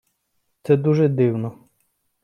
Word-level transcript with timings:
Це 0.63 0.77
дуже 0.77 1.07
дивно. 1.09 1.57